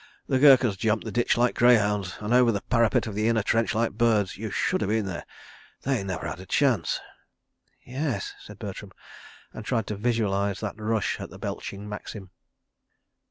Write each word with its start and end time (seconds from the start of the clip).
The 0.25 0.39
Gurkhas 0.39 0.77
jumped 0.77 1.05
the 1.05 1.11
ditch 1.11 1.37
like 1.37 1.53
greyhounds 1.53 2.15
and 2.21 2.33
over 2.33 2.51
the 2.51 2.63
parapet 2.63 3.05
of 3.05 3.13
the 3.13 3.27
inner 3.27 3.43
trench 3.43 3.75
like 3.75 3.91
birds.... 3.91 4.35
You 4.35 4.49
should 4.49 4.81
ha' 4.81 4.87
been 4.87 5.05
there.... 5.05 5.23
They 5.83 6.03
never 6.03 6.27
had 6.27 6.39
a 6.39 6.47
chance...." 6.47 6.99
"Yes," 7.83 8.33
said 8.39 8.57
Bertram, 8.57 8.93
and 9.53 9.63
tried 9.63 9.85
to 9.85 9.95
visualise 9.95 10.59
that 10.59 10.79
rush 10.81 11.19
at 11.19 11.29
the 11.29 11.37
belching 11.37 11.87
Maxim. 11.87 12.31